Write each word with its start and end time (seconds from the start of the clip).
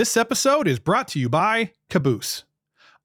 This 0.00 0.16
episode 0.16 0.66
is 0.66 0.78
brought 0.78 1.08
to 1.08 1.18
you 1.18 1.28
by 1.28 1.72
Kaboose. 1.90 2.44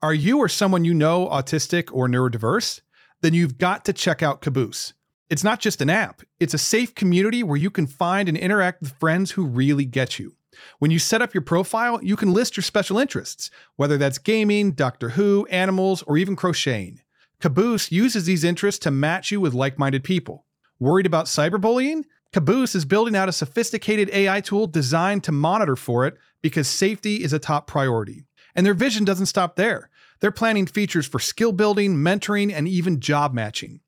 Are 0.02 0.14
you 0.14 0.38
or 0.38 0.48
someone 0.48 0.86
you 0.86 0.94
know 0.94 1.28
autistic 1.28 1.90
or 1.92 2.08
neurodiverse? 2.08 2.80
Then 3.20 3.34
you've 3.34 3.58
got 3.58 3.84
to 3.84 3.92
check 3.92 4.24
out 4.24 4.42
Kaboose. 4.42 4.94
It's 5.30 5.44
not 5.44 5.60
just 5.60 5.82
an 5.82 5.90
app, 5.90 6.22
it's 6.40 6.54
a 6.54 6.58
safe 6.58 6.96
community 6.96 7.44
where 7.44 7.58
you 7.58 7.70
can 7.70 7.86
find 7.86 8.30
and 8.30 8.38
interact 8.38 8.80
with 8.80 8.98
friends 8.98 9.32
who 9.32 9.46
really 9.46 9.84
get 9.84 10.20
you. 10.20 10.38
When 10.80 10.90
you 10.90 10.98
set 10.98 11.22
up 11.22 11.34
your 11.34 11.42
profile, 11.42 12.02
you 12.02 12.16
can 12.16 12.32
list 12.32 12.56
your 12.56 12.64
special 12.64 12.98
interests, 12.98 13.52
whether 13.76 13.98
that's 13.98 14.18
gaming, 14.18 14.72
Doctor 14.72 15.10
Who, 15.10 15.46
animals, 15.48 16.02
or 16.04 16.18
even 16.18 16.38
crocheting. 16.38 17.02
Kaboose 17.42 17.92
uses 17.92 18.24
these 18.24 18.46
interests 18.46 18.80
to 18.86 18.90
match 18.90 19.32
you 19.32 19.42
with 19.42 19.54
like 19.54 19.78
minded 19.78 20.06
people. 20.06 20.46
Worried 20.80 21.08
about 21.08 21.26
cyberbullying? 21.26 22.06
Kaboose 22.36 22.76
is 22.76 22.84
building 22.84 23.16
out 23.16 23.30
a 23.30 23.32
sophisticated 23.32 24.10
AI 24.10 24.42
tool 24.42 24.68
designed 24.68 25.24
to 25.24 25.32
monitor 25.32 25.78
for 25.78 26.06
it 26.06 26.18
because 26.42 26.68
safety 26.68 27.24
is 27.24 27.32
a 27.32 27.40
top 27.40 27.66
priority. 27.66 28.26
And 28.54 28.66
their 28.66 28.74
vision 28.74 29.06
doesn't 29.06 29.28
stop 29.28 29.56
there. 29.56 29.90
They're 30.20 30.32
planning 30.32 30.66
features 30.66 31.08
for 31.08 31.18
skill 31.18 31.54
building, 31.54 31.96
mentoring, 31.96 32.52
and 32.54 32.68
even 32.68 33.00
job 33.00 33.34
matching. 33.34 33.80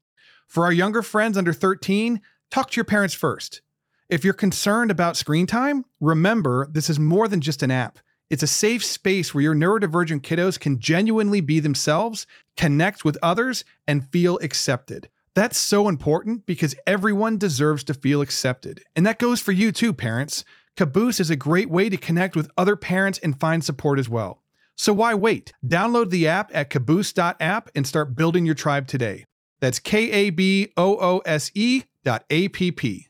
For 0.47 0.63
our 0.63 0.71
younger 0.71 1.01
friends 1.01 1.37
under 1.37 1.51
13, 1.51 2.21
talk 2.49 2.71
to 2.71 2.77
your 2.77 2.85
parents 2.85 3.13
first. 3.13 3.59
If 4.07 4.23
you're 4.23 4.33
concerned 4.33 4.91
about 4.91 5.17
screen 5.17 5.45
time, 5.45 5.83
remember 5.99 6.69
this 6.71 6.89
is 6.89 6.97
more 6.97 7.27
than 7.27 7.41
just 7.41 7.63
an 7.63 7.71
app. 7.71 7.99
It's 8.29 8.43
a 8.43 8.47
safe 8.47 8.81
space 8.81 9.33
where 9.33 9.43
your 9.43 9.55
neurodivergent 9.55 10.21
kiddos 10.21 10.57
can 10.57 10.79
genuinely 10.79 11.41
be 11.41 11.59
themselves, 11.59 12.25
connect 12.55 13.03
with 13.03 13.17
others, 13.21 13.65
and 13.85 14.09
feel 14.09 14.39
accepted. 14.41 15.09
That's 15.37 15.59
so 15.59 15.87
important 15.87 16.47
because 16.47 16.73
everyone 16.87 17.37
deserves 17.37 17.83
to 17.83 17.93
feel 17.93 18.21
accepted. 18.21 18.81
And 18.95 19.05
that 19.05 19.19
goes 19.19 19.39
for 19.39 19.51
you 19.51 19.71
too, 19.71 19.93
parents. 19.93 20.43
Kaboose 20.75 21.19
is 21.19 21.29
a 21.29 21.35
great 21.35 21.69
way 21.69 21.89
to 21.89 21.95
connect 21.95 22.35
with 22.35 22.49
other 22.57 22.75
parents 22.75 23.19
and 23.19 23.39
find 23.39 23.63
support 23.63 23.99
as 23.99 24.09
well. 24.09 24.41
So 24.75 24.93
why 24.93 25.13
wait? 25.13 25.53
Download 25.63 26.09
the 26.09 26.27
app 26.27 26.49
at 26.55 26.71
kaboose.app 26.71 27.69
and 27.75 27.85
start 27.85 28.15
building 28.15 28.47
your 28.47 28.55
tribe 28.55 28.87
today. 28.87 29.25
That's 29.59 29.77
K 29.77 30.09
A 30.09 30.31
B 30.31 30.73
O 30.75 30.97
O 30.97 31.19
S 31.19 31.51
E 31.53 31.83
dot 32.03 32.25
A 32.31 32.47
P 32.47 32.71
P. 32.71 33.07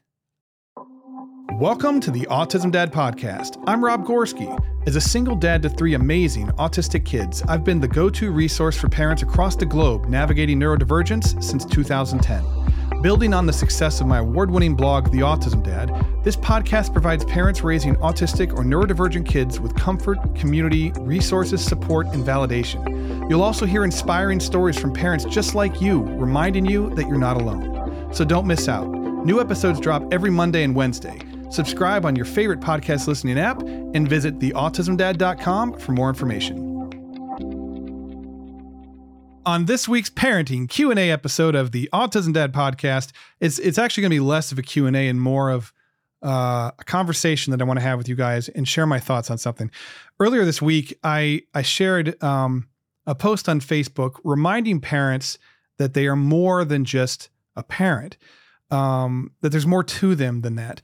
Welcome 1.54 2.02
to 2.02 2.12
the 2.12 2.26
Autism 2.26 2.74
Dad 2.74 2.92
Podcast. 2.92 3.64
I'm 3.68 3.82
Rob 3.82 4.06
Gorski. 4.06 4.77
As 4.88 4.96
a 4.96 5.02
single 5.02 5.36
dad 5.36 5.62
to 5.64 5.70
three 5.70 5.96
amazing 5.96 6.48
autistic 6.52 7.04
kids, 7.04 7.44
I've 7.50 7.66
been 7.66 7.82
the 7.82 7.90
go 7.90 8.10
to 8.12 8.32
resource 8.32 8.78
for 8.78 8.88
parents 8.88 9.22
across 9.22 9.54
the 9.54 9.66
globe 9.66 10.08
navigating 10.08 10.62
neurodivergence 10.62 11.44
since 11.44 11.66
2010. 11.66 13.02
Building 13.02 13.34
on 13.34 13.46
the 13.46 13.52
success 13.52 14.00
of 14.00 14.08
my 14.08 14.20
award 14.20 14.50
winning 14.50 14.76
blog, 14.76 15.12
The 15.12 15.18
Autism 15.18 15.62
Dad, 15.62 15.94
this 16.24 16.38
podcast 16.38 16.94
provides 16.94 17.26
parents 17.26 17.66
raising 17.66 17.98
autistic 17.98 18.54
or 18.54 18.64
neurodivergent 18.64 19.26
kids 19.26 19.60
with 19.60 19.76
comfort, 19.76 20.20
community, 20.36 20.94
resources, 21.02 21.62
support, 21.62 22.08
and 22.14 22.24
validation. 22.24 23.30
You'll 23.30 23.44
also 23.44 23.66
hear 23.66 23.84
inspiring 23.84 24.40
stories 24.40 24.80
from 24.80 24.94
parents 24.94 25.26
just 25.26 25.54
like 25.54 25.82
you, 25.82 26.04
reminding 26.04 26.66
you 26.66 26.96
that 26.96 27.10
you're 27.10 27.20
not 27.20 27.36
alone. 27.36 28.14
So 28.14 28.24
don't 28.24 28.48
miss 28.48 28.70
out. 28.70 28.88
New 29.26 29.42
episodes 29.42 29.82
drop 29.82 30.14
every 30.14 30.30
Monday 30.30 30.64
and 30.64 30.74
Wednesday. 30.74 31.20
Subscribe 31.50 32.06
on 32.06 32.16
your 32.16 32.26
favorite 32.26 32.60
podcast 32.60 33.08
listening 33.08 33.40
app 33.40 33.62
and 33.62 34.08
visit 34.08 34.40
theautismdad.com 34.40 35.80
for 35.80 35.92
more 35.92 36.10
information 36.10 36.68
on 39.48 39.64
this 39.64 39.88
week's 39.88 40.10
parenting 40.10 40.68
Q&A 40.68 41.10
episode 41.10 41.56
of 41.56 41.72
the 41.72 41.90
Autism 41.94 42.34
Dad 42.34 42.52
podcast, 42.52 43.14
it's 43.40 43.58
it's 43.60 43.78
actually 43.78 44.02
going 44.02 44.12
to 44.12 44.16
be 44.16 44.20
less 44.20 44.52
of 44.52 44.60
a 44.60 44.62
Q&A 44.62 45.08
and 45.08 45.22
more 45.22 45.50
of 45.50 45.72
uh, 46.22 46.72
a 46.78 46.84
conversation 46.84 47.52
that 47.52 47.62
I 47.62 47.64
want 47.64 47.80
to 47.80 47.84
have 47.84 47.98
with 47.98 48.10
you 48.10 48.16
guys 48.16 48.50
and 48.50 48.68
share 48.68 48.86
my 48.86 49.00
thoughts 49.00 49.32
on 49.32 49.38
something. 49.38 49.72
Earlier 50.20 50.44
this 50.44 50.62
week, 50.62 51.00
I 51.02 51.44
I 51.54 51.62
shared 51.62 52.22
um, 52.22 52.68
a 53.06 53.16
post 53.16 53.48
on 53.48 53.62
Facebook 53.62 54.20
reminding 54.26 54.82
parents 54.82 55.38
that 55.78 55.94
they 55.94 56.08
are 56.08 56.18
more 56.18 56.66
than 56.66 56.84
just 56.84 57.30
a 57.56 57.64
parent, 57.64 58.18
um, 58.70 59.32
that 59.40 59.52
there's 59.52 59.66
more 59.66 59.84
to 59.84 60.14
them 60.14 60.42
than 60.42 60.56
that. 60.56 60.82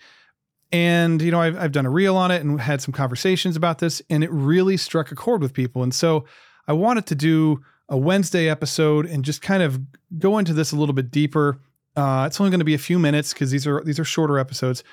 And 0.73 1.21
you 1.21 1.29
know, 1.31 1.39
I've 1.39 1.57
I've 1.57 1.71
done 1.71 1.85
a 1.85 1.89
reel 1.89 2.17
on 2.17 2.31
it 2.31 2.43
and 2.43 2.59
had 2.59 2.81
some 2.81 2.91
conversations 2.91 3.55
about 3.55 3.77
this, 3.77 4.01
and 4.09 4.23
it 4.23 4.31
really 4.31 4.75
struck 4.75 5.11
a 5.11 5.15
chord 5.15 5.41
with 5.41 5.53
people. 5.53 5.83
And 5.83 5.93
so 5.93 6.25
I 6.67 6.73
wanted 6.73 7.05
to 7.05 7.15
do 7.15 7.61
a 7.89 7.95
Wednesday 7.97 8.49
episode 8.49 9.05
and 9.05 9.23
just 9.23 9.43
kind 9.43 9.61
of 9.61 9.79
go 10.17 10.39
into 10.39 10.51
this 10.51 10.71
a 10.71 10.75
little 10.75 10.93
bit 10.93 11.11
deeper. 11.11 11.59
Uh, 11.95 12.23
it's 12.25 12.41
only 12.41 12.49
going 12.49 12.59
to 12.59 12.65
be 12.65 12.73
a 12.73 12.79
few 12.79 12.97
minutes 12.97 13.33
because 13.33 13.51
these 13.51 13.67
are 13.67 13.83
these 13.83 13.99
are 13.99 14.03
shorter 14.03 14.39
episodes. 14.39 14.83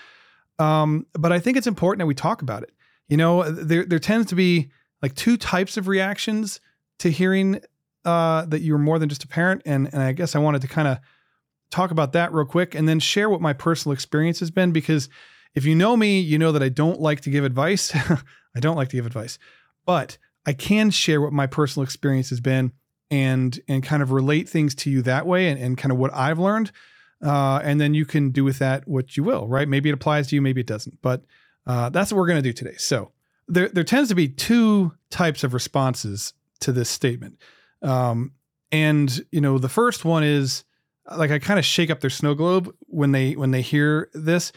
Um, 0.59 1.07
but 1.15 1.33
I 1.33 1.39
think 1.39 1.57
it's 1.57 1.67
important 1.67 2.01
that 2.01 2.07
we 2.07 2.15
talk 2.15 2.43
about 2.43 2.63
it. 2.63 2.73
You 3.09 3.17
know, 3.17 3.51
there 3.51 3.87
there 3.87 3.99
tends 3.99 4.29
to 4.29 4.35
be 4.35 4.71
like 5.01 5.15
two 5.15 5.39
types 5.39 5.79
of 5.79 5.89
reactions 5.89 6.61
to 6.99 7.11
hearing 7.11 7.63
uh, 8.05 8.45
that 8.47 8.61
you're 8.61 8.77
more 8.77 8.99
than 8.99 9.09
just 9.09 9.25
a 9.25 9.29
parent, 9.29 9.63
and 9.65 9.89
and 9.95 10.03
I 10.03 10.13
guess 10.13 10.37
I 10.37 10.41
wanted 10.41 10.61
to 10.61 10.69
kind 10.69 10.89
of 10.89 10.99
talk 11.71 11.91
about 11.91 12.13
that 12.13 12.35
real 12.35 12.45
quick, 12.45 12.75
and 12.75 12.87
then 12.87 13.01
share 13.01 13.31
what 13.31 13.41
my 13.41 13.55
personal 13.55 13.95
experience 13.95 14.41
has 14.41 14.51
been. 14.51 14.73
Because 14.73 15.09
if 15.55 15.65
you 15.65 15.75
know 15.75 15.97
me, 15.97 16.21
you 16.21 16.39
know 16.39 16.53
that 16.53 16.63
I 16.63 16.69
don't 16.69 17.01
like 17.01 17.23
to 17.23 17.31
give 17.31 17.45
advice. 17.45 17.95
I 18.57 18.61
don't 18.61 18.77
like 18.77 18.89
to 18.91 18.97
give 18.97 19.07
advice, 19.07 19.39
but 19.85 20.19
I 20.47 20.53
can 20.53 20.91
share 20.91 21.21
what 21.21 21.33
my 21.33 21.47
personal 21.47 21.85
experience 21.85 22.31
has 22.31 22.41
been 22.41 22.73
and 23.11 23.59
and 23.69 23.83
kind 23.83 24.03
of 24.03 24.13
relate 24.13 24.49
things 24.49 24.75
to 24.77 24.91
you 24.91 25.03
that 25.03 25.27
way 25.27 25.49
and, 25.49 25.61
and 25.61 25.77
kind 25.77 25.93
of 25.93 25.99
what 25.99 26.15
I've 26.15 26.39
learned. 26.39 26.71
Uh, 27.23 27.61
and 27.63 27.81
then 27.81 27.93
you 27.93 28.07
can 28.07 28.31
do 28.31 28.45
with 28.45 28.59
that 28.61 28.89
what 28.89 29.17
you 29.17 29.23
will, 29.23 29.47
right? 29.47 29.69
Maybe 29.69 29.91
it 29.91 29.93
applies 29.93 30.29
to 30.29 30.35
you, 30.35 30.41
maybe 30.41 30.61
it 30.61 30.67
doesn't. 30.67 31.03
But 31.03 31.23
uh, 31.67 31.91
that's 31.91 32.11
what 32.11 32.19
we're 32.19 32.27
going 32.27 32.43
to 32.43 32.49
do 32.49 32.53
today. 32.53 32.77
So 32.79 33.13
there 33.49 33.69
there 33.69 33.85
tends 33.85 34.09
to 34.09 34.15
be 34.15 34.29
two 34.29 34.93
types 35.11 35.45
of 35.45 35.53
responses 35.53 36.33
to 36.61 36.73
this 36.73 36.89
statement. 36.89 37.39
Um, 37.83 38.33
and 38.73 39.25
you 39.33 39.41
know, 39.41 39.59
the 39.59 39.69
first 39.69 40.05
one 40.05 40.25
is 40.25 40.65
like 41.17 41.31
I 41.31 41.39
kind 41.39 41.59
of 41.59 41.65
shake 41.65 41.91
up 41.91 42.01
their 42.01 42.11
snow 42.11 42.35
globe 42.35 42.75
when 42.87 43.13
they 43.13 43.35
when 43.35 43.51
they 43.51 43.63
hear 43.63 44.09
this 44.15 44.53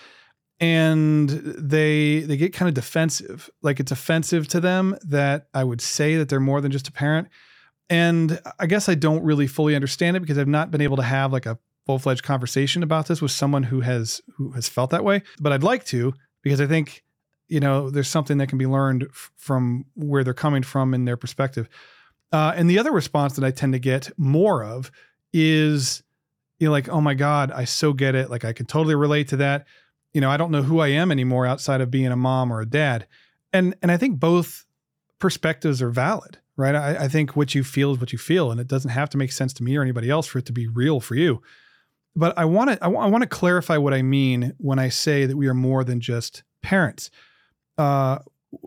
and 0.63 1.29
they 1.29 2.22
they 2.22 2.38
get 2.38 2.53
kind 2.53 2.69
of 2.69 2.74
defensive 2.74 3.50
like 3.62 3.79
it's 3.79 3.91
offensive 3.91 4.47
to 4.47 4.59
them 4.59 4.97
that 5.03 5.47
i 5.53 5.63
would 5.63 5.81
say 5.81 6.16
that 6.16 6.29
they're 6.29 6.40
more 6.40 6.62
than 6.62 6.72
just 6.72 6.88
a 6.88 6.91
parent 6.91 7.28
and 7.90 8.40
I 8.59 8.66
guess 8.66 8.90
I 8.90 8.96
don't 8.96 9.23
really 9.23 9.47
fully 9.47 9.75
understand 9.75 10.18
it 10.18 10.22
because 10.22 10.38
I've 10.38 10.47
not 10.47 10.72
been 10.72 10.81
able 10.81 10.97
to 10.97 11.03
have 11.03 11.31
like 11.31 11.46
a 11.46 11.59
full-fledged 11.85 12.23
conversation 12.23 12.81
about 12.81 13.07
this 13.07 13.22
with 13.22 13.31
someone 13.31 13.63
who 13.63 13.81
has 13.81 14.22
who 14.35 14.52
has 14.52 14.69
felt 14.69 14.90
that 14.91 15.03
way. 15.03 15.22
But 15.40 15.52
I'd 15.52 15.63
like 15.63 15.85
to 15.85 16.13
because 16.41 16.62
I 16.62 16.66
think 16.66 17.03
you 17.47 17.59
know 17.59 17.90
there's 17.90 18.07
something 18.07 18.38
that 18.38 18.47
can 18.47 18.57
be 18.57 18.66
learned 18.66 19.03
f- 19.09 19.31
from 19.35 19.85
where 19.96 20.23
they're 20.23 20.34
coming 20.34 20.63
from 20.63 20.94
in 20.94 21.06
their 21.06 21.18
perspective. 21.18 21.68
Uh, 22.31 22.53
and 22.56 22.69
the 22.69 22.79
other 22.79 22.91
response 22.91 23.35
that 23.35 23.46
I 23.46 23.52
tend 23.52 23.73
to 23.73 23.79
get 23.79 24.09
more 24.18 24.63
of 24.63 24.90
is 25.34 26.03
you 26.59 26.68
know 26.68 26.72
like 26.72 26.90
oh 26.90 27.02
my 27.02 27.13
god 27.13 27.52
I 27.52 27.66
so 27.66 27.94
get 27.94 28.16
it 28.16 28.29
like 28.29 28.46
I 28.46 28.53
can 28.53 28.66
totally 28.66 28.96
relate 28.96 29.28
to 29.29 29.38
that. 29.38 29.68
You 30.13 30.22
know 30.22 30.29
I 30.29 30.38
don't 30.38 30.51
know 30.51 30.63
who 30.63 30.79
I 30.79 30.90
am 30.90 31.12
anymore 31.12 31.46
outside 31.46 31.81
of 31.81 31.91
being 31.91 32.07
a 32.07 32.16
mom 32.16 32.51
or 32.51 32.62
a 32.62 32.66
dad. 32.66 33.07
And 33.51 33.75
and 33.81 33.91
I 33.91 33.97
think 33.97 34.19
both 34.19 34.66
perspectives 35.19 35.81
are 35.81 35.90
valid 35.90 36.40
right? 36.56 36.75
I, 36.75 37.06
I, 37.06 37.07
think 37.07 37.35
what 37.35 37.56
you 37.56 37.63
feel 37.63 37.94
is 37.94 38.00
what 38.00 38.12
you 38.12 38.19
feel, 38.19 38.52
and 38.52 38.59
it 38.59 38.68
doesn't 38.68 38.91
have 38.91 39.09
to 39.12 39.18
make 39.18 39.31
sense 39.31 39.53
to 39.53 39.63
me 39.63 39.75
or 39.75 39.81
anybody 39.81 40.09
else 40.09 40.28
for 40.28 40.40
it 40.40 40.46
to 40.46 40.52
be 40.52 40.68
real 40.68 41.00
for 41.00 41.16
you. 41.16 41.41
But 42.16 42.38
I 42.38 42.46
want 42.46 42.69
to 42.69 42.75
I, 42.75 42.88
w- 42.88 43.02
I 43.02 43.07
want 43.07 43.23
to 43.23 43.29
clarify 43.29 43.78
what 43.78 43.94
I 43.94 44.02
mean 44.02 44.53
when 44.57 44.78
I 44.78 44.90
say 44.90 45.25
that 45.25 45.35
we 45.35 45.47
are 45.47 45.53
more 45.53 45.84
than 45.84 46.00
just 46.00 46.44
parents. 46.62 47.09
Uh, 47.78 48.19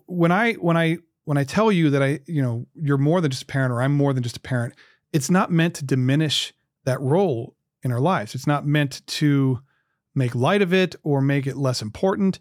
when 0.06 0.32
I 0.32 0.54
when 0.54 0.76
I 0.76 0.98
when 1.24 1.38
I 1.38 1.44
tell 1.44 1.70
you 1.70 1.90
that 1.90 2.02
I 2.02 2.20
you 2.26 2.42
know 2.42 2.66
you're 2.74 2.98
more 2.98 3.20
than 3.20 3.30
just 3.30 3.44
a 3.44 3.46
parent 3.46 3.72
or 3.72 3.82
I'm 3.82 3.92
more 3.92 4.12
than 4.12 4.22
just 4.22 4.36
a 4.36 4.40
parent, 4.40 4.74
it's 5.12 5.30
not 5.30 5.52
meant 5.52 5.74
to 5.76 5.84
diminish 5.84 6.52
that 6.84 7.00
role 7.00 7.54
in 7.82 7.92
our 7.92 8.00
lives. 8.00 8.34
It's 8.34 8.48
not 8.48 8.66
meant 8.66 9.06
to 9.06 9.60
make 10.16 10.34
light 10.34 10.62
of 10.62 10.72
it 10.72 10.96
or 11.02 11.20
make 11.20 11.46
it 11.46 11.56
less 11.56 11.82
important 11.82 12.40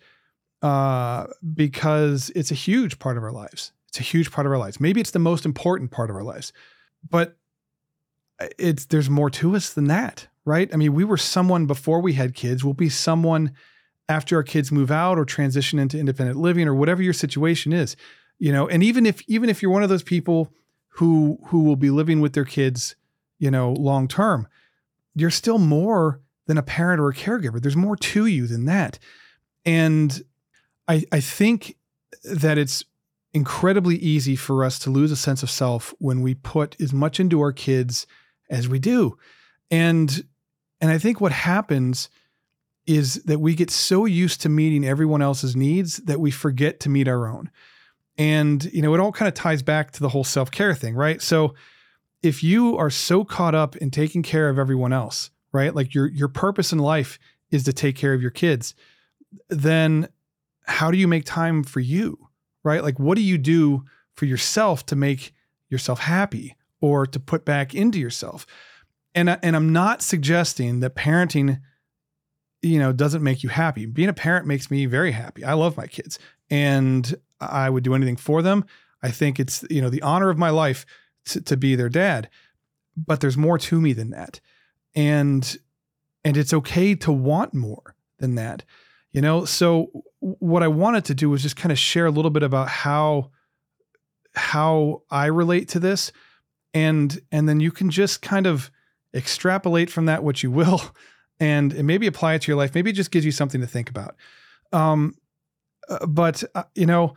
uh, 0.61 1.27
because 1.53 2.31
it's 2.35 2.51
a 2.51 2.55
huge 2.55 2.97
part 2.97 3.17
of 3.17 3.23
our 3.23 3.31
lives. 3.31 3.71
It's 3.89 3.99
a 3.99 4.03
huge 4.03 4.31
part 4.31 4.47
of 4.47 4.51
our 4.51 4.57
lives. 4.57 4.79
Maybe 4.79 4.99
it's 4.99 5.11
the 5.11 5.19
most 5.19 5.45
important 5.45 5.91
part 5.91 6.09
of 6.09 6.15
our 6.15 6.23
lives, 6.23 6.51
but 7.09 7.37
it's 8.57 8.85
there's 8.85 9.09
more 9.09 9.29
to 9.29 9.55
us 9.55 9.73
than 9.73 9.85
that, 9.85 10.27
right? 10.43 10.69
I 10.73 10.77
mean, 10.77 10.93
we 10.93 11.03
were 11.03 11.17
someone 11.17 11.65
before 11.65 12.01
we 12.01 12.13
had 12.13 12.33
kids. 12.33 12.63
We'll 12.63 12.73
be 12.73 12.89
someone 12.89 13.53
after 14.09 14.35
our 14.35 14.43
kids 14.43 14.71
move 14.71 14.91
out 14.91 15.17
or 15.17 15.25
transition 15.25 15.79
into 15.79 15.97
independent 15.97 16.37
living 16.37 16.67
or 16.67 16.75
whatever 16.75 17.01
your 17.01 17.13
situation 17.13 17.73
is, 17.73 17.95
you 18.37 18.51
know. 18.51 18.67
And 18.67 18.83
even 18.83 19.05
if 19.05 19.21
even 19.27 19.49
if 19.49 19.61
you're 19.61 19.71
one 19.71 19.83
of 19.83 19.89
those 19.89 20.03
people 20.03 20.51
who 20.89 21.39
who 21.47 21.63
will 21.63 21.75
be 21.75 21.89
living 21.89 22.21
with 22.21 22.33
their 22.33 22.45
kids, 22.45 22.95
you 23.39 23.49
know, 23.49 23.71
long 23.73 24.07
term, 24.07 24.47
you're 25.15 25.31
still 25.31 25.57
more 25.57 26.21
than 26.47 26.57
a 26.57 26.63
parent 26.63 26.99
or 26.99 27.09
a 27.09 27.13
caregiver. 27.13 27.61
There's 27.61 27.75
more 27.75 27.95
to 27.95 28.25
you 28.25 28.47
than 28.47 28.65
that. 28.65 28.99
And 29.65 30.23
I 30.87 31.03
I 31.11 31.19
think 31.19 31.77
that 32.23 32.57
it's 32.57 32.83
incredibly 33.33 33.97
easy 33.97 34.35
for 34.35 34.63
us 34.63 34.79
to 34.79 34.89
lose 34.89 35.11
a 35.11 35.15
sense 35.15 35.43
of 35.43 35.49
self 35.49 35.93
when 35.99 36.21
we 36.21 36.33
put 36.33 36.79
as 36.79 36.93
much 36.93 37.19
into 37.19 37.41
our 37.41 37.51
kids 37.51 38.07
as 38.49 38.69
we 38.69 38.79
do. 38.79 39.17
And 39.69 40.25
and 40.81 40.91
I 40.91 40.97
think 40.97 41.19
what 41.19 41.31
happens 41.31 42.09
is 42.85 43.15
that 43.23 43.39
we 43.39 43.55
get 43.55 43.71
so 43.71 44.05
used 44.05 44.41
to 44.41 44.49
meeting 44.49 44.85
everyone 44.85 45.21
else's 45.21 45.55
needs 45.55 45.97
that 45.97 46.19
we 46.19 46.31
forget 46.31 46.79
to 46.81 46.89
meet 46.89 47.07
our 47.07 47.27
own. 47.27 47.49
And, 48.17 48.63
you 48.65 48.81
know, 48.81 48.93
it 48.93 48.99
all 48.99 49.11
kind 49.11 49.27
of 49.27 49.33
ties 49.33 49.63
back 49.63 49.91
to 49.91 49.99
the 49.99 50.09
whole 50.09 50.23
self 50.23 50.51
care 50.51 50.73
thing, 50.73 50.95
right? 50.95 51.21
So 51.21 51.55
if 52.21 52.43
you 52.43 52.77
are 52.77 52.89
so 52.89 53.23
caught 53.25 53.55
up 53.55 53.75
in 53.77 53.91
taking 53.91 54.23
care 54.23 54.49
of 54.49 54.57
everyone 54.59 54.93
else, 54.93 55.31
right? 55.55 55.73
Like 55.73 55.95
your, 55.95 56.07
your 56.07 56.27
purpose 56.27 56.73
in 56.73 56.79
life 56.79 57.17
is 57.49 57.63
to 57.63 57.73
take 57.73 57.95
care 57.95 58.13
of 58.13 58.21
your 58.21 58.31
kids, 58.31 58.75
then 59.49 60.09
how 60.67 60.91
do 60.91 60.97
you 60.97 61.07
make 61.07 61.25
time 61.25 61.63
for 61.63 61.79
you, 61.79 62.27
right? 62.63 62.83
Like, 62.83 62.99
what 62.99 63.15
do 63.15 63.23
you 63.23 63.37
do 63.37 63.85
for 64.15 64.25
yourself 64.25 64.85
to 64.87 64.95
make 64.95 65.33
yourself 65.69 65.99
happy 65.99 66.55
or 66.81 67.07
to 67.07 67.19
put 67.19 67.45
back 67.45 67.73
into 67.73 67.99
yourself? 67.99 68.45
And, 69.13 69.29
uh, 69.29 69.37
and 69.41 69.55
I'm 69.55 69.71
not 69.71 70.01
suggesting 70.01 70.81
that 70.81 70.95
parenting, 70.95 71.61
you 72.61 72.77
know, 72.77 72.91
doesn't 72.91 73.23
make 73.23 73.41
you 73.41 73.49
happy. 73.49 73.85
Being 73.85 74.09
a 74.09 74.13
parent 74.13 74.45
makes 74.45 74.69
me 74.69 74.85
very 74.87 75.13
happy. 75.13 75.45
I 75.45 75.53
love 75.53 75.77
my 75.77 75.87
kids 75.87 76.19
and 76.49 77.15
I 77.39 77.69
would 77.69 77.83
do 77.83 77.95
anything 77.95 78.17
for 78.17 78.41
them. 78.41 78.65
I 79.01 79.11
think 79.11 79.39
it's, 79.39 79.63
you 79.69 79.81
know, 79.81 79.89
the 79.89 80.01
honor 80.01 80.29
of 80.29 80.37
my 80.37 80.49
life 80.49 80.85
to, 81.27 81.41
to 81.41 81.55
be 81.55 81.75
their 81.75 81.89
dad. 81.89 82.29
But 82.97 83.21
there's 83.21 83.37
more 83.37 83.57
to 83.57 83.79
me 83.79 83.93
than 83.93 84.09
that. 84.09 84.41
And 84.95 85.57
and 86.23 86.37
it's 86.37 86.53
okay 86.53 86.95
to 86.95 87.11
want 87.11 87.53
more 87.53 87.95
than 88.19 88.35
that. 88.35 88.63
You 89.11 89.21
know, 89.21 89.45
so 89.45 90.03
what 90.19 90.63
I 90.63 90.67
wanted 90.67 91.05
to 91.05 91.13
do 91.15 91.29
was 91.29 91.41
just 91.41 91.55
kind 91.55 91.71
of 91.71 91.79
share 91.79 92.05
a 92.05 92.11
little 92.11 92.31
bit 92.31 92.43
about 92.43 92.67
how 92.67 93.31
how 94.35 95.03
I 95.09 95.27
relate 95.27 95.69
to 95.69 95.79
this 95.79 96.11
and 96.75 97.21
and 97.31 97.47
then 97.47 97.59
you 97.59 97.71
can 97.71 97.89
just 97.89 98.21
kind 98.21 98.45
of 98.45 98.69
extrapolate 99.15 99.89
from 99.89 100.05
that 100.05 100.23
what 100.23 100.43
you 100.43 100.51
will 100.51 100.81
and, 101.39 101.73
and 101.73 101.87
maybe 101.87 102.05
apply 102.05 102.35
it 102.35 102.43
to 102.43 102.51
your 102.51 102.57
life. 102.57 102.75
Maybe 102.75 102.91
it 102.91 102.93
just 102.93 103.11
gives 103.11 103.25
you 103.25 103.31
something 103.31 103.61
to 103.61 103.67
think 103.67 103.89
about. 103.89 104.15
Um, 104.71 105.15
uh, 105.89 106.05
but 106.05 106.43
uh, 106.53 106.63
you 106.75 106.85
know, 106.85 107.15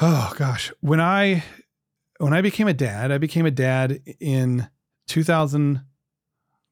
oh 0.00 0.32
gosh, 0.36 0.72
when 0.80 1.00
I 1.00 1.44
when 2.18 2.32
I 2.32 2.40
became 2.40 2.66
a 2.68 2.74
dad, 2.74 3.12
I 3.12 3.18
became 3.18 3.46
a 3.46 3.50
dad 3.50 4.00
in 4.18 4.68
2000, 5.06 5.82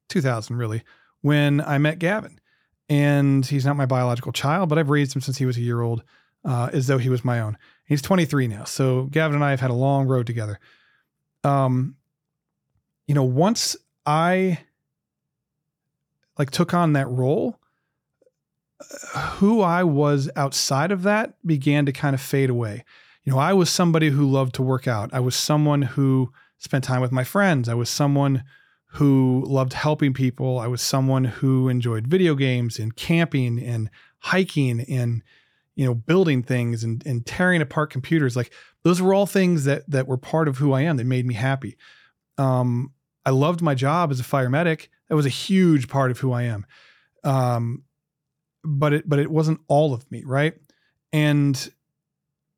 2000 0.08 0.56
really, 0.56 0.82
when 1.20 1.60
I 1.60 1.78
met 1.78 1.98
Gavin. 1.98 2.40
And 2.88 3.44
he's 3.44 3.66
not 3.66 3.76
my 3.76 3.86
biological 3.86 4.30
child, 4.30 4.68
but 4.68 4.78
I've 4.78 4.90
raised 4.90 5.14
him 5.14 5.20
since 5.20 5.38
he 5.38 5.46
was 5.46 5.56
a 5.56 5.60
year 5.60 5.80
old, 5.80 6.04
uh, 6.44 6.70
as 6.72 6.86
though 6.86 6.98
he 6.98 7.08
was 7.08 7.24
my 7.24 7.40
own. 7.40 7.58
He's 7.84 8.00
23 8.00 8.46
now. 8.46 8.64
So 8.64 9.04
Gavin 9.04 9.34
and 9.34 9.44
I 9.44 9.50
have 9.50 9.60
had 9.60 9.70
a 9.70 9.74
long 9.74 10.06
road 10.06 10.26
together. 10.26 10.60
Um, 11.42 11.96
you 13.08 13.14
know, 13.14 13.24
once 13.24 13.76
I 14.04 14.60
like 16.38 16.50
took 16.50 16.74
on 16.74 16.92
that 16.92 17.08
role, 17.08 17.58
who 19.36 19.62
I 19.62 19.84
was 19.84 20.28
outside 20.36 20.92
of 20.92 21.02
that 21.04 21.34
began 21.46 21.86
to 21.86 21.92
kind 21.92 22.14
of 22.14 22.20
fade 22.20 22.50
away. 22.50 22.84
You 23.24 23.32
know, 23.32 23.38
I 23.38 23.52
was 23.52 23.70
somebody 23.70 24.10
who 24.10 24.28
loved 24.28 24.54
to 24.56 24.62
work 24.62 24.86
out. 24.86 25.12
I 25.12 25.20
was 25.20 25.34
someone 25.34 25.82
who 25.82 26.32
spent 26.58 26.84
time 26.84 27.00
with 27.00 27.12
my 27.12 27.24
friends. 27.24 27.68
I 27.68 27.74
was 27.74 27.88
someone 27.88 28.44
who 28.86 29.44
loved 29.46 29.72
helping 29.72 30.14
people. 30.14 30.58
I 30.58 30.66
was 30.66 30.80
someone 30.80 31.24
who 31.24 31.68
enjoyed 31.68 32.06
video 32.06 32.34
games 32.34 32.78
and 32.78 32.96
camping 32.96 33.62
and 33.62 33.90
hiking 34.20 34.80
and 34.80 35.22
you 35.74 35.84
know 35.84 35.94
building 35.94 36.42
things 36.42 36.82
and, 36.82 37.04
and 37.06 37.24
tearing 37.26 37.60
apart 37.60 37.90
computers. 37.90 38.36
Like 38.36 38.52
those 38.82 39.02
were 39.02 39.14
all 39.14 39.26
things 39.26 39.64
that 39.64 39.88
that 39.90 40.06
were 40.06 40.16
part 40.16 40.48
of 40.48 40.58
who 40.58 40.72
I 40.72 40.82
am 40.82 40.96
that 40.96 41.04
made 41.04 41.26
me 41.26 41.34
happy. 41.34 41.76
Um, 42.38 42.92
I 43.24 43.30
loved 43.30 43.60
my 43.60 43.74
job 43.74 44.10
as 44.10 44.20
a 44.20 44.24
fire 44.24 44.48
medic. 44.48 44.90
That 45.08 45.16
was 45.16 45.26
a 45.26 45.30
huge 45.30 45.88
part 45.88 46.10
of 46.10 46.18
who 46.20 46.32
I 46.32 46.42
am. 46.42 46.66
Um, 47.24 47.82
but 48.64 48.92
it 48.92 49.08
but 49.08 49.18
it 49.18 49.30
wasn't 49.30 49.60
all 49.68 49.92
of 49.92 50.10
me, 50.10 50.22
right? 50.24 50.54
And 51.12 51.72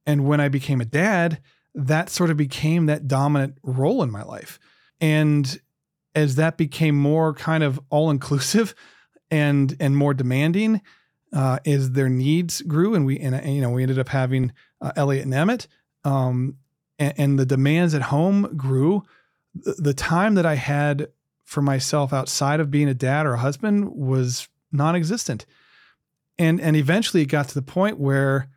and 0.06 0.26
when 0.26 0.40
I 0.40 0.48
became 0.48 0.80
a 0.80 0.86
dad, 0.86 1.40
that 1.74 2.10
sort 2.10 2.30
of 2.30 2.36
became 2.36 2.86
that 2.86 3.08
dominant 3.08 3.58
role 3.62 4.02
in 4.02 4.10
my 4.10 4.22
life. 4.22 4.58
And 5.00 5.60
as 6.14 6.36
that 6.36 6.56
became 6.56 6.96
more 6.96 7.34
kind 7.34 7.62
of 7.62 7.80
all 7.90 8.10
inclusive 8.10 8.74
and 9.30 9.76
and 9.78 9.96
more 9.96 10.14
demanding, 10.14 10.80
uh, 11.32 11.58
as 11.66 11.92
their 11.92 12.08
needs 12.08 12.62
grew, 12.62 12.94
and 12.94 13.04
we 13.04 13.18
and, 13.18 13.34
and 13.34 13.54
you 13.54 13.60
know 13.60 13.70
we 13.70 13.82
ended 13.82 13.98
up 13.98 14.08
having 14.08 14.52
uh, 14.80 14.92
Elliot 14.96 15.24
and 15.24 15.34
Emmett, 15.34 15.66
um, 16.04 16.56
and, 16.98 17.14
and, 17.16 17.38
the 17.38 17.44
demands 17.44 17.94
at 17.94 18.02
home 18.02 18.56
grew. 18.56 19.02
The, 19.54 19.74
the 19.78 19.94
time 19.94 20.34
that 20.36 20.46
I 20.46 20.54
had 20.54 21.08
for 21.44 21.62
myself 21.62 22.12
outside 22.12 22.60
of 22.60 22.70
being 22.70 22.88
a 22.88 22.94
dad 22.94 23.26
or 23.26 23.34
a 23.34 23.38
husband 23.38 23.90
was 23.90 24.48
non-existent 24.70 25.46
and 26.38 26.60
and 26.60 26.76
eventually 26.76 27.22
it 27.22 27.26
got 27.26 27.48
to 27.48 27.54
the 27.54 27.62
point 27.62 27.98
where 27.98 28.48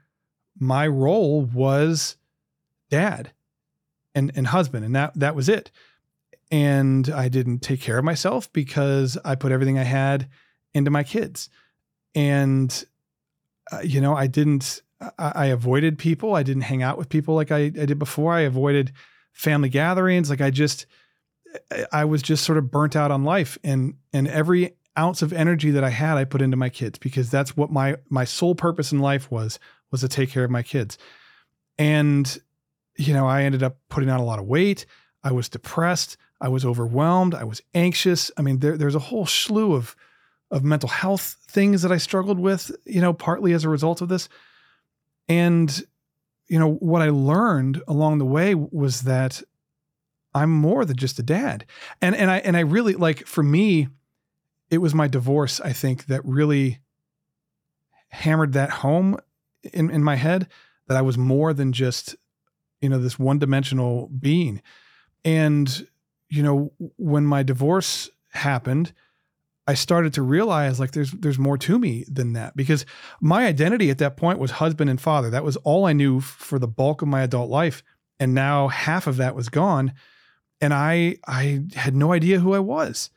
my 0.60 0.88
role 0.88 1.42
was 1.42 2.18
dad 2.90 3.32
and 4.14 4.32
and 4.36 4.48
husband 4.48 4.86
and 4.86 4.96
that 4.96 5.14
that 5.16 5.36
was 5.36 5.50
it 5.50 5.72
and 6.52 7.10
i 7.10 7.30
didn't 7.30 7.60
take 7.60 7.82
care 7.82 7.98
of 7.98 8.06
myself 8.06 8.52
because 8.54 9.18
i 9.26 9.36
put 9.36 9.52
everything 9.52 9.80
i 9.80 9.84
had 9.84 10.28
into 10.74 10.92
my 10.92 11.04
kids 11.04 11.50
and 12.14 12.86
uh, 13.72 13.80
you 13.84 14.02
know 14.02 14.16
i 14.16 14.28
didn't 14.28 14.82
I, 15.18 15.32
I, 15.36 15.46
avoided 15.48 15.98
people 15.98 16.36
i 16.36 16.44
didn't 16.44 16.64
hang 16.64 16.84
out 16.84 16.98
with 16.98 17.10
people 17.10 17.36
like 17.36 17.52
I, 17.52 17.60
I 17.60 17.70
did 17.70 18.00
before 18.00 18.34
i 18.34 18.42
avoided 18.42 18.92
family 19.32 19.70
gatherings 19.70 20.30
like 20.30 20.42
i 20.42 20.50
just 20.52 20.86
i 21.92 22.06
was 22.06 22.22
just 22.22 22.44
sort 22.44 22.58
of 22.58 22.70
burnt 22.70 22.96
out 22.96 23.12
on 23.12 23.24
life 23.24 23.58
and 23.64 23.96
and 24.14 24.28
every 24.28 24.76
ounce 24.98 25.22
of 25.22 25.34
energy 25.34 25.72
that 25.72 25.84
I 25.84 25.90
had, 25.90 26.18
I 26.18 26.26
put 26.26 26.42
into 26.42 26.58
my 26.58 26.70
kids 26.70 27.00
because 27.00 27.30
that's 27.30 27.56
what 27.56 27.72
my 27.72 27.98
my 28.10 28.26
sole 28.26 28.56
purpose 28.56 28.92
in 28.92 29.00
life 29.00 29.32
was 29.32 29.60
was 29.92 30.02
to 30.02 30.08
take 30.08 30.30
care 30.30 30.44
of 30.44 30.52
my 30.52 30.64
kids. 30.64 30.98
And 31.78 32.40
you 32.98 33.14
know, 33.14 33.28
I 33.28 33.44
ended 33.44 33.64
up 33.64 33.78
putting 33.90 34.10
on 34.10 34.20
a 34.20 34.26
lot 34.26 34.40
of 34.40 34.46
weight. 34.46 34.86
I 35.24 35.32
was 35.32 35.50
depressed. 35.50 36.18
I 36.42 36.50
was 36.50 36.66
overwhelmed. 36.66 37.36
I 37.36 37.44
was 37.44 37.62
anxious. 37.74 38.32
I 38.36 38.42
mean, 38.42 38.60
there, 38.60 38.76
there's 38.76 38.96
a 38.96 39.00
whole 39.00 39.26
slew 39.26 39.74
of 39.74 39.96
of 40.50 40.66
mental 40.66 40.90
health 40.90 41.38
things 41.48 41.82
that 41.82 41.94
I 41.94 41.98
struggled 41.98 42.38
with, 42.38 42.76
you 42.84 43.00
know, 43.00 43.14
partly 43.14 43.54
as 43.54 43.64
a 43.64 43.70
result 43.70 44.02
of 44.02 44.10
this. 44.10 44.28
And 45.30 45.82
you 46.50 46.60
know, 46.60 46.74
what 46.74 47.02
I 47.02 47.10
learned 47.10 47.82
along 47.88 48.18
the 48.18 48.26
way 48.26 48.54
was 48.56 49.04
that 49.04 49.42
I'm 50.34 50.52
more 50.52 50.84
than 50.84 50.98
just 50.98 51.20
a 51.20 51.24
dad. 51.24 51.66
And 52.02 52.16
and 52.16 52.30
I 52.30 52.40
and 52.40 52.58
I 52.58 52.62
really 52.62 52.96
like 52.96 53.26
for 53.26 53.44
me, 53.44 53.88
it 54.70 54.80
was 54.80 54.94
my 54.94 55.08
divorce, 55.08 55.62
I 55.62 55.72
think, 55.72 56.08
that 56.08 56.26
really 56.26 56.80
hammered 58.10 58.54
that 58.54 58.70
home 58.70 59.18
in, 59.64 59.90
in 59.90 60.04
my 60.04 60.16
head 60.16 60.48
that 60.88 60.98
I 60.98 61.02
was 61.02 61.18
more 61.18 61.54
than 61.54 61.72
just, 61.72 62.16
you 62.82 62.90
know, 62.90 63.00
this 63.00 63.18
one 63.18 63.40
dimensional 63.40 64.10
being. 64.10 64.62
And, 65.24 65.88
you 66.32 66.42
know, 66.42 66.72
when 66.98 67.26
my 67.26 67.44
divorce 67.44 68.10
happened, 68.30 68.94
I 69.68 69.76
started 69.76 70.14
to 70.16 70.22
realize 70.22 70.80
like 70.80 70.92
there's 70.92 71.12
there's 71.12 71.38
more 71.38 71.58
to 71.60 71.78
me 71.78 72.06
than 72.08 72.34
that 72.34 72.56
because 72.56 72.86
my 73.20 73.46
identity 73.46 73.90
at 73.90 74.00
that 74.00 74.18
point 74.18 74.40
was 74.40 74.52
husband 74.52 74.90
and 74.90 75.00
father. 75.00 75.30
That 75.30 75.44
was 75.44 75.58
all 75.58 75.86
I 75.86 75.94
knew 75.94 76.20
for 76.20 76.58
the 76.58 76.68
bulk 76.68 77.02
of 77.02 77.08
my 77.08 77.22
adult 77.22 77.50
life. 77.50 77.84
And 78.20 78.34
now 78.34 78.70
half 78.70 79.08
of 79.08 79.18
that 79.18 79.36
was 79.36 79.50
gone. 79.50 79.94
And 80.60 80.74
I 80.74 81.18
I 81.28 81.64
had 81.76 81.96
no 81.96 82.12
idea 82.12 82.40
who 82.40 82.54
I 82.54 82.60
was. 82.60 83.12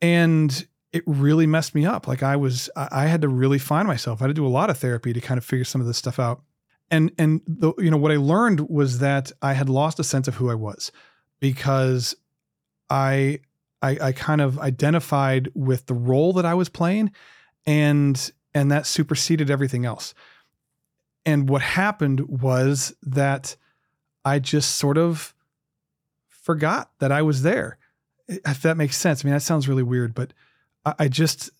And 0.00 0.66
it 0.92 1.04
really 1.06 1.46
messed 1.46 1.74
me 1.74 1.86
up. 1.86 2.06
Like 2.06 2.22
I 2.22 2.36
was, 2.36 2.68
I 2.76 3.06
had 3.06 3.22
to 3.22 3.28
really 3.28 3.58
find 3.58 3.88
myself. 3.88 4.20
I 4.20 4.24
had 4.24 4.28
to 4.28 4.34
do 4.34 4.46
a 4.46 4.48
lot 4.48 4.68
of 4.68 4.76
therapy 4.76 5.12
to 5.12 5.20
kind 5.20 5.38
of 5.38 5.44
figure 5.44 5.64
some 5.64 5.80
of 5.80 5.86
this 5.86 5.96
stuff 5.96 6.18
out. 6.18 6.42
And 6.90 7.10
and 7.18 7.40
the 7.46 7.72
you 7.78 7.90
know 7.90 7.96
what 7.96 8.12
I 8.12 8.16
learned 8.16 8.68
was 8.68 8.98
that 8.98 9.32
I 9.40 9.54
had 9.54 9.70
lost 9.70 9.98
a 9.98 10.04
sense 10.04 10.28
of 10.28 10.34
who 10.34 10.50
I 10.50 10.54
was 10.54 10.92
because 11.40 12.14
I 12.92 13.40
I, 13.80 13.98
I 14.00 14.12
kind 14.12 14.40
of 14.40 14.58
identified 14.58 15.50
with 15.54 15.86
the 15.86 15.94
role 15.94 16.34
that 16.34 16.44
I 16.44 16.54
was 16.54 16.68
playing, 16.68 17.12
and 17.66 18.30
and 18.54 18.70
that 18.70 18.86
superseded 18.86 19.50
everything 19.50 19.86
else. 19.86 20.14
And 21.24 21.48
what 21.48 21.62
happened 21.62 22.20
was 22.28 22.94
that 23.02 23.56
I 24.24 24.38
just 24.38 24.74
sort 24.74 24.98
of 24.98 25.34
forgot 26.28 26.90
that 26.98 27.12
I 27.12 27.22
was 27.22 27.42
there. 27.42 27.78
If 28.28 28.62
that 28.62 28.76
makes 28.76 28.96
sense. 28.96 29.24
I 29.24 29.26
mean, 29.26 29.34
that 29.34 29.40
sounds 29.40 29.68
really 29.68 29.82
weird, 29.82 30.14
but 30.14 30.32
I, 30.84 31.08
just, 31.08 31.50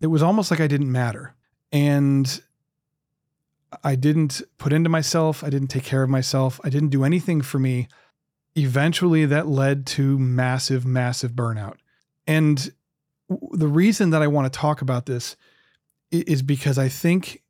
it 0.00 0.06
was 0.06 0.22
almost 0.22 0.50
like 0.50 0.60
I 0.60 0.66
didn't 0.68 0.92
matter. 0.92 1.34
And 1.72 2.40
I 3.82 3.96
didn't 3.96 4.42
put 4.58 4.72
into 4.72 4.88
myself. 4.90 5.42
I 5.42 5.50
didn't 5.50 5.68
take 5.68 5.84
care 5.84 6.02
of 6.02 6.10
myself. 6.10 6.60
I 6.62 6.68
didn't 6.68 6.90
do 6.90 7.04
anything 7.04 7.42
for 7.42 7.58
me. 7.58 7.88
Eventually, 8.56 9.26
that 9.26 9.46
led 9.46 9.86
to 9.86 10.18
massive, 10.18 10.84
massive 10.84 11.32
burnout. 11.32 11.76
And 12.26 12.72
the 13.52 13.68
reason 13.68 14.10
that 14.10 14.22
I 14.22 14.26
want 14.26 14.52
to 14.52 14.58
talk 14.58 14.82
about 14.82 15.06
this 15.06 15.36
is 16.10 16.42
because 16.42 16.78
I 16.78 16.88
think 16.88 17.42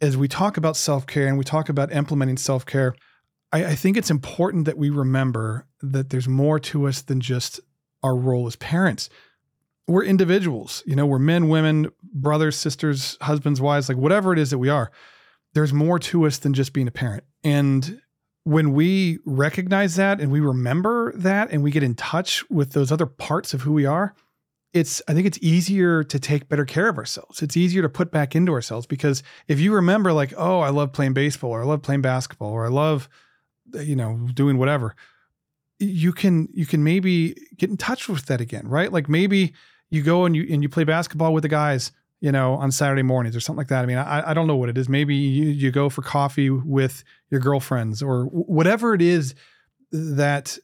as 0.00 0.16
we 0.16 0.26
talk 0.26 0.56
about 0.56 0.76
self 0.76 1.06
care 1.06 1.28
and 1.28 1.38
we 1.38 1.44
talk 1.44 1.68
about 1.68 1.92
implementing 1.92 2.36
self 2.36 2.66
care, 2.66 2.94
I, 3.52 3.66
I, 3.66 3.74
think 3.76 3.96
it's 3.96 4.10
important 4.10 4.64
that 4.64 4.76
we 4.76 4.90
remember 4.90 5.66
that 5.80 6.10
there's 6.10 6.26
more 6.26 6.58
to 6.58 6.88
us 6.88 7.02
than 7.02 7.20
just 7.20 7.60
our 8.02 8.16
role 8.16 8.48
as 8.48 8.56
parents 8.56 9.08
we're 9.86 10.04
individuals. 10.04 10.82
You 10.86 10.96
know, 10.96 11.06
we're 11.06 11.18
men, 11.18 11.48
women, 11.48 11.90
brothers, 12.02 12.56
sisters, 12.56 13.18
husbands, 13.20 13.60
wives, 13.60 13.88
like 13.88 13.98
whatever 13.98 14.32
it 14.32 14.38
is 14.38 14.50
that 14.50 14.58
we 14.58 14.68
are. 14.68 14.90
there's 15.54 15.72
more 15.72 15.98
to 15.98 16.24
us 16.24 16.38
than 16.38 16.54
just 16.54 16.72
being 16.72 16.88
a 16.88 16.90
parent. 16.90 17.24
And 17.44 18.00
when 18.44 18.72
we 18.72 19.18
recognize 19.24 19.96
that 19.96 20.20
and 20.20 20.32
we 20.32 20.40
remember 20.40 21.12
that 21.16 21.50
and 21.50 21.62
we 21.62 21.70
get 21.70 21.82
in 21.82 21.94
touch 21.94 22.48
with 22.50 22.72
those 22.72 22.90
other 22.90 23.06
parts 23.06 23.54
of 23.54 23.62
who 23.62 23.72
we 23.72 23.86
are, 23.86 24.14
it's 24.72 25.02
I 25.06 25.14
think 25.14 25.26
it's 25.26 25.38
easier 25.42 26.02
to 26.02 26.18
take 26.18 26.48
better 26.48 26.64
care 26.64 26.88
of 26.88 26.98
ourselves. 26.98 27.42
It's 27.42 27.56
easier 27.56 27.82
to 27.82 27.88
put 27.88 28.10
back 28.10 28.34
into 28.34 28.52
ourselves 28.52 28.86
because 28.86 29.22
if 29.46 29.60
you 29.60 29.72
remember 29.72 30.12
like, 30.12 30.32
oh, 30.36 30.60
I 30.60 30.70
love 30.70 30.92
playing 30.92 31.12
baseball 31.12 31.50
or 31.50 31.62
I 31.62 31.66
love 31.66 31.82
playing 31.82 32.02
basketball 32.02 32.50
or 32.50 32.64
I 32.64 32.70
love 32.70 33.08
you 33.74 33.96
know, 33.96 34.28
doing 34.34 34.58
whatever, 34.58 34.94
you 35.78 36.12
can 36.12 36.48
you 36.52 36.66
can 36.66 36.84
maybe 36.84 37.34
get 37.56 37.70
in 37.70 37.76
touch 37.76 38.08
with 38.08 38.26
that 38.26 38.40
again, 38.40 38.68
right? 38.68 38.92
Like 38.92 39.08
maybe 39.08 39.52
you 39.90 40.02
go 40.02 40.24
and 40.24 40.36
you 40.36 40.46
and 40.50 40.62
you 40.62 40.68
play 40.68 40.84
basketball 40.84 41.32
with 41.32 41.42
the 41.42 41.48
guys, 41.48 41.92
you 42.22 42.30
know, 42.30 42.54
on 42.54 42.70
Saturday 42.70 43.02
mornings 43.02 43.34
or 43.34 43.40
something 43.40 43.58
like 43.58 43.66
that. 43.66 43.82
I 43.82 43.86
mean, 43.86 43.98
I, 43.98 44.30
I 44.30 44.32
don't 44.32 44.46
know 44.46 44.54
what 44.54 44.68
it 44.68 44.78
is. 44.78 44.88
Maybe 44.88 45.16
you 45.16 45.46
you 45.46 45.72
go 45.72 45.88
for 45.88 46.02
coffee 46.02 46.50
with 46.50 47.02
your 47.30 47.40
girlfriends 47.40 48.00
or 48.00 48.26
whatever 48.26 48.94
it 48.94 49.02
is 49.02 49.34
that 49.90 50.56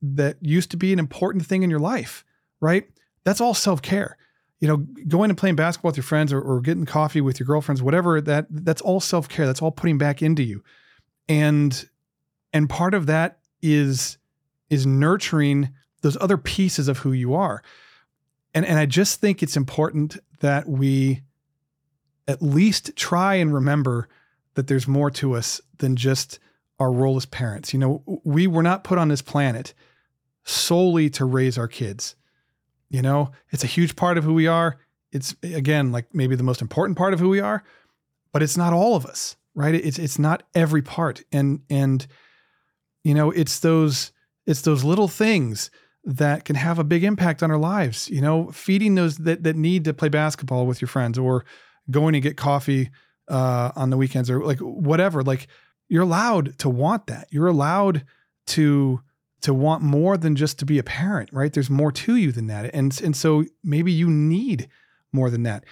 that 0.00 0.38
used 0.40 0.70
to 0.70 0.78
be 0.78 0.94
an 0.94 0.98
important 0.98 1.44
thing 1.44 1.62
in 1.62 1.68
your 1.68 1.80
life, 1.80 2.24
right? 2.60 2.88
That's 3.24 3.42
all 3.42 3.52
self 3.52 3.82
care. 3.82 4.16
You 4.58 4.68
know, 4.68 4.76
going 5.06 5.28
and 5.28 5.38
playing 5.38 5.56
basketball 5.56 5.90
with 5.90 5.98
your 5.98 6.04
friends 6.04 6.32
or, 6.32 6.40
or 6.40 6.62
getting 6.62 6.86
coffee 6.86 7.20
with 7.20 7.38
your 7.38 7.46
girlfriends, 7.46 7.82
whatever 7.82 8.22
that 8.22 8.46
that's 8.50 8.80
all 8.80 9.00
self 9.00 9.28
care. 9.28 9.44
That's 9.44 9.60
all 9.60 9.72
putting 9.72 9.98
back 9.98 10.22
into 10.22 10.42
you, 10.42 10.64
and 11.28 11.88
and 12.54 12.70
part 12.70 12.94
of 12.94 13.04
that 13.04 13.40
is 13.60 14.16
is 14.70 14.86
nurturing 14.86 15.74
those 16.00 16.16
other 16.22 16.38
pieces 16.38 16.88
of 16.88 17.00
who 17.00 17.12
you 17.12 17.34
are. 17.34 17.62
And 18.54 18.64
and 18.64 18.78
I 18.78 18.86
just 18.86 19.20
think 19.20 19.42
it's 19.42 19.58
important 19.58 20.16
that 20.40 20.68
we 20.68 21.22
at 22.28 22.42
least 22.42 22.94
try 22.96 23.34
and 23.34 23.54
remember 23.54 24.08
that 24.54 24.66
there's 24.66 24.88
more 24.88 25.10
to 25.12 25.34
us 25.34 25.60
than 25.78 25.96
just 25.96 26.38
our 26.78 26.90
role 26.90 27.16
as 27.16 27.26
parents. 27.26 27.72
You 27.72 27.78
know, 27.78 28.20
we 28.24 28.46
were 28.46 28.62
not 28.62 28.84
put 28.84 28.98
on 28.98 29.08
this 29.08 29.22
planet 29.22 29.74
solely 30.44 31.10
to 31.10 31.24
raise 31.24 31.58
our 31.58 31.68
kids. 31.68 32.16
You 32.88 33.02
know, 33.02 33.32
it's 33.50 33.64
a 33.64 33.68
huge 33.68 33.96
part 33.96 34.18
of 34.18 34.24
who 34.24 34.34
we 34.34 34.46
are. 34.46 34.78
It's 35.12 35.34
again 35.42 35.92
like 35.92 36.14
maybe 36.14 36.36
the 36.36 36.42
most 36.42 36.60
important 36.60 36.98
part 36.98 37.14
of 37.14 37.20
who 37.20 37.28
we 37.28 37.40
are, 37.40 37.64
but 38.32 38.42
it's 38.42 38.56
not 38.56 38.72
all 38.72 38.96
of 38.96 39.06
us, 39.06 39.36
right? 39.54 39.74
It's 39.74 39.98
it's 39.98 40.18
not 40.18 40.42
every 40.54 40.82
part. 40.82 41.22
And 41.32 41.62
and 41.70 42.06
you 43.02 43.14
know, 43.14 43.30
it's 43.30 43.60
those 43.60 44.12
it's 44.46 44.62
those 44.62 44.84
little 44.84 45.08
things 45.08 45.70
that 46.06 46.44
can 46.44 46.56
have 46.56 46.78
a 46.78 46.84
big 46.84 47.04
impact 47.04 47.42
on 47.42 47.50
our 47.50 47.58
lives. 47.58 48.08
You 48.08 48.22
know, 48.22 48.50
feeding 48.52 48.94
those 48.94 49.18
that 49.18 49.42
that 49.42 49.56
need 49.56 49.84
to 49.84 49.92
play 49.92 50.08
basketball 50.08 50.66
with 50.66 50.80
your 50.80 50.88
friends 50.88 51.18
or 51.18 51.44
going 51.90 52.14
to 52.14 52.20
get 52.20 52.36
coffee 52.36 52.90
uh, 53.28 53.72
on 53.76 53.90
the 53.90 53.96
weekends 53.96 54.30
or 54.30 54.44
like 54.44 54.60
whatever. 54.60 55.22
Like 55.22 55.48
you're 55.88 56.04
allowed 56.04 56.58
to 56.60 56.68
want 56.68 57.06
that. 57.08 57.28
You're 57.30 57.48
allowed 57.48 58.04
to 58.48 59.00
to 59.42 59.54
want 59.54 59.82
more 59.82 60.16
than 60.16 60.34
just 60.34 60.58
to 60.58 60.64
be 60.64 60.78
a 60.78 60.82
parent, 60.82 61.30
right? 61.32 61.52
There's 61.52 61.70
more 61.70 61.92
to 61.92 62.16
you 62.16 62.32
than 62.32 62.46
that. 62.48 62.74
And, 62.74 62.98
and 63.02 63.14
so 63.14 63.44
maybe 63.62 63.92
you 63.92 64.08
need 64.08 64.68
more 65.12 65.30
than 65.30 65.44
that. 65.44 65.64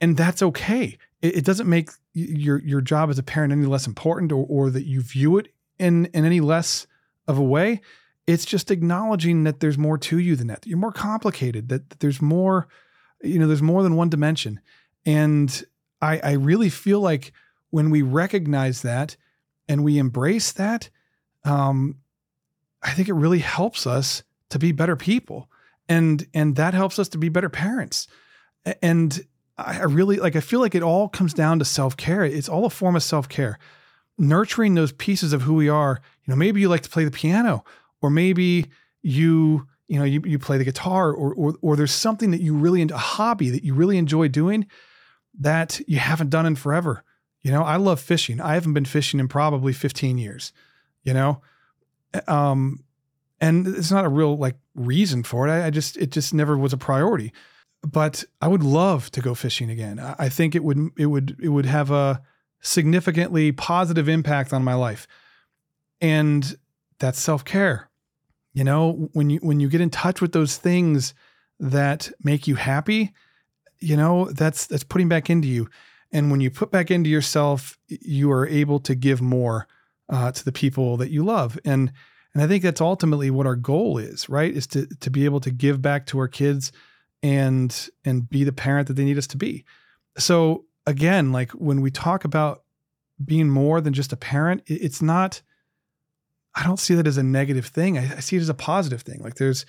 And 0.00 0.16
that's 0.16 0.42
okay. 0.42 0.98
It, 1.22 1.38
it 1.38 1.44
doesn't 1.44 1.68
make 1.68 1.90
your, 2.12 2.60
your 2.60 2.80
job 2.80 3.08
as 3.08 3.18
a 3.18 3.22
parent 3.22 3.52
any 3.52 3.64
less 3.66 3.86
important 3.86 4.32
or, 4.32 4.44
or 4.48 4.70
that 4.70 4.84
you 4.84 5.00
view 5.00 5.38
it 5.38 5.48
in, 5.78 6.06
in 6.06 6.24
any 6.24 6.40
less 6.40 6.86
of 7.26 7.38
a 7.38 7.42
way. 7.42 7.80
It's 8.28 8.44
just 8.44 8.70
acknowledging 8.70 9.44
that 9.44 9.60
there's 9.60 9.78
more 9.78 9.96
to 9.96 10.18
you 10.18 10.36
than 10.36 10.48
that. 10.48 10.66
you're 10.66 10.76
more 10.76 10.92
complicated, 10.92 11.70
that, 11.70 11.88
that 11.88 12.00
there's 12.00 12.20
more, 12.20 12.68
you 13.22 13.38
know, 13.38 13.46
there's 13.46 13.62
more 13.62 13.82
than 13.82 13.96
one 13.96 14.10
dimension. 14.10 14.60
And 15.06 15.64
I, 16.02 16.20
I 16.22 16.32
really 16.32 16.68
feel 16.68 17.00
like 17.00 17.32
when 17.70 17.88
we 17.88 18.02
recognize 18.02 18.82
that 18.82 19.16
and 19.66 19.82
we 19.82 19.96
embrace 19.96 20.52
that, 20.52 20.90
um, 21.44 21.96
I 22.82 22.90
think 22.90 23.08
it 23.08 23.14
really 23.14 23.38
helps 23.38 23.86
us 23.86 24.22
to 24.50 24.58
be 24.58 24.72
better 24.72 24.94
people. 24.94 25.48
And 25.88 26.26
and 26.34 26.56
that 26.56 26.74
helps 26.74 26.98
us 26.98 27.08
to 27.10 27.18
be 27.18 27.30
better 27.30 27.48
parents. 27.48 28.08
And 28.82 29.26
I 29.56 29.84
really 29.84 30.18
like 30.18 30.36
I 30.36 30.40
feel 30.40 30.60
like 30.60 30.74
it 30.74 30.82
all 30.82 31.08
comes 31.08 31.32
down 31.32 31.58
to 31.60 31.64
self-care. 31.64 32.24
It's 32.26 32.48
all 32.48 32.66
a 32.66 32.70
form 32.70 32.94
of 32.94 33.02
self-care. 33.02 33.58
Nurturing 34.18 34.74
those 34.74 34.92
pieces 34.92 35.32
of 35.32 35.42
who 35.42 35.54
we 35.54 35.70
are. 35.70 36.02
You 36.24 36.32
know, 36.32 36.36
maybe 36.36 36.60
you 36.60 36.68
like 36.68 36.82
to 36.82 36.90
play 36.90 37.04
the 37.04 37.10
piano, 37.10 37.64
or 38.00 38.10
maybe 38.10 38.66
you, 39.02 39.66
you 39.86 39.98
know, 39.98 40.04
you, 40.04 40.22
you 40.24 40.38
play 40.38 40.58
the 40.58 40.64
guitar, 40.64 41.12
or, 41.12 41.34
or 41.34 41.54
or 41.62 41.76
there's 41.76 41.92
something 41.92 42.30
that 42.30 42.40
you 42.40 42.54
really 42.54 42.82
a 42.82 42.96
hobby 42.96 43.50
that 43.50 43.64
you 43.64 43.74
really 43.74 43.98
enjoy 43.98 44.28
doing 44.28 44.66
that 45.38 45.80
you 45.86 45.98
haven't 45.98 46.30
done 46.30 46.46
in 46.46 46.56
forever. 46.56 47.04
You 47.42 47.52
know, 47.52 47.62
I 47.62 47.76
love 47.76 48.00
fishing. 48.00 48.40
I 48.40 48.54
haven't 48.54 48.74
been 48.74 48.84
fishing 48.84 49.20
in 49.20 49.28
probably 49.28 49.72
15 49.72 50.18
years. 50.18 50.52
You 51.04 51.14
know, 51.14 51.42
um, 52.26 52.84
and 53.40 53.66
it's 53.66 53.90
not 53.90 54.04
a 54.04 54.08
real 54.08 54.36
like 54.36 54.56
reason 54.74 55.22
for 55.22 55.46
it. 55.46 55.50
I, 55.50 55.66
I, 55.66 55.70
just 55.70 55.96
it 55.96 56.10
just 56.10 56.34
never 56.34 56.56
was 56.58 56.72
a 56.72 56.76
priority. 56.76 57.32
But 57.82 58.24
I 58.42 58.48
would 58.48 58.64
love 58.64 59.10
to 59.12 59.20
go 59.20 59.34
fishing 59.34 59.70
again. 59.70 60.00
I, 60.00 60.16
I 60.18 60.28
think 60.28 60.54
it 60.54 60.64
would 60.64 60.90
it 60.96 61.06
would 61.06 61.36
it 61.40 61.48
would 61.48 61.66
have 61.66 61.90
a 61.90 62.20
significantly 62.60 63.52
positive 63.52 64.08
impact 64.08 64.52
on 64.52 64.64
my 64.64 64.74
life. 64.74 65.06
And 66.00 66.58
that's 66.98 67.20
self-care. 67.20 67.87
You 68.58 68.64
know, 68.64 69.08
when 69.12 69.30
you 69.30 69.38
when 69.38 69.60
you 69.60 69.68
get 69.68 69.80
in 69.80 69.88
touch 69.88 70.20
with 70.20 70.32
those 70.32 70.56
things 70.56 71.14
that 71.60 72.10
make 72.24 72.48
you 72.48 72.56
happy, 72.56 73.12
you 73.78 73.96
know, 73.96 74.24
that's 74.32 74.66
that's 74.66 74.82
putting 74.82 75.08
back 75.08 75.30
into 75.30 75.46
you. 75.46 75.68
And 76.10 76.28
when 76.28 76.40
you 76.40 76.50
put 76.50 76.72
back 76.72 76.90
into 76.90 77.08
yourself, 77.08 77.78
you 77.86 78.32
are 78.32 78.48
able 78.48 78.80
to 78.80 78.96
give 78.96 79.22
more 79.22 79.68
uh, 80.08 80.32
to 80.32 80.44
the 80.44 80.50
people 80.50 80.96
that 80.96 81.12
you 81.12 81.24
love. 81.24 81.56
And 81.64 81.92
and 82.34 82.42
I 82.42 82.48
think 82.48 82.64
that's 82.64 82.80
ultimately 82.80 83.30
what 83.30 83.46
our 83.46 83.54
goal 83.54 83.96
is, 83.96 84.28
right? 84.28 84.52
Is 84.52 84.66
to 84.68 84.86
to 84.86 85.08
be 85.08 85.24
able 85.24 85.38
to 85.38 85.52
give 85.52 85.80
back 85.80 86.06
to 86.06 86.18
our 86.18 86.26
kids 86.26 86.72
and 87.22 87.88
and 88.04 88.28
be 88.28 88.42
the 88.42 88.50
parent 88.50 88.88
that 88.88 88.94
they 88.94 89.04
need 89.04 89.18
us 89.18 89.28
to 89.28 89.36
be. 89.36 89.64
So 90.16 90.64
again, 90.84 91.30
like 91.30 91.52
when 91.52 91.80
we 91.80 91.92
talk 91.92 92.24
about 92.24 92.64
being 93.24 93.50
more 93.50 93.80
than 93.80 93.92
just 93.92 94.12
a 94.12 94.16
parent, 94.16 94.64
it's 94.66 95.00
not. 95.00 95.42
I 96.58 96.64
don't 96.64 96.78
see 96.78 96.94
that 96.94 97.06
as 97.06 97.18
a 97.18 97.22
negative 97.22 97.66
thing. 97.66 97.98
I, 97.98 98.16
I 98.16 98.20
see 98.20 98.36
it 98.36 98.40
as 98.40 98.48
a 98.48 98.54
positive 98.54 99.02
thing. 99.02 99.20
Like 99.22 99.34
there's 99.34 99.64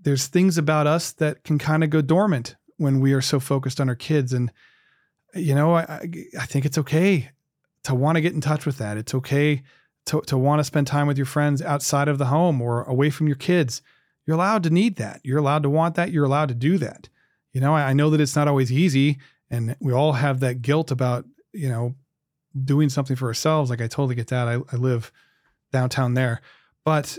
there's 0.00 0.26
things 0.26 0.58
about 0.58 0.86
us 0.86 1.12
that 1.12 1.44
can 1.44 1.58
kind 1.58 1.84
of 1.84 1.90
go 1.90 2.00
dormant 2.00 2.56
when 2.76 3.00
we 3.00 3.12
are 3.12 3.20
so 3.20 3.40
focused 3.40 3.80
on 3.80 3.88
our 3.88 3.94
kids, 3.94 4.32
and 4.32 4.50
you 5.34 5.54
know, 5.54 5.74
I 5.76 6.08
I 6.38 6.46
think 6.46 6.64
it's 6.64 6.78
okay 6.78 7.30
to 7.84 7.94
want 7.94 8.16
to 8.16 8.22
get 8.22 8.32
in 8.32 8.40
touch 8.40 8.66
with 8.66 8.78
that. 8.78 8.96
It's 8.96 9.14
okay 9.14 9.62
to, 10.06 10.20
to 10.22 10.36
want 10.36 10.60
to 10.60 10.64
spend 10.64 10.86
time 10.86 11.06
with 11.06 11.16
your 11.16 11.26
friends 11.26 11.62
outside 11.62 12.08
of 12.08 12.18
the 12.18 12.26
home 12.26 12.60
or 12.60 12.82
away 12.84 13.10
from 13.10 13.26
your 13.26 13.36
kids. 13.36 13.82
You're 14.26 14.36
allowed 14.36 14.62
to 14.64 14.70
need 14.70 14.96
that. 14.96 15.20
You're 15.22 15.38
allowed 15.38 15.62
to 15.64 15.70
want 15.70 15.94
that. 15.96 16.10
You're 16.10 16.24
allowed 16.24 16.48
to 16.48 16.54
do 16.54 16.78
that. 16.78 17.08
You 17.52 17.60
know, 17.60 17.74
I, 17.74 17.90
I 17.90 17.92
know 17.92 18.10
that 18.10 18.20
it's 18.20 18.36
not 18.36 18.48
always 18.48 18.72
easy 18.72 19.18
and 19.50 19.76
we 19.80 19.92
all 19.92 20.12
have 20.12 20.40
that 20.40 20.62
guilt 20.62 20.90
about, 20.90 21.26
you 21.52 21.68
know, 21.68 21.94
doing 22.64 22.88
something 22.88 23.16
for 23.16 23.28
ourselves. 23.28 23.70
Like 23.70 23.80
I 23.80 23.86
totally 23.86 24.14
get 24.14 24.28
that. 24.28 24.48
I, 24.48 24.54
I 24.72 24.76
live 24.76 25.12
downtown 25.74 26.14
there. 26.14 26.40
But, 26.84 27.18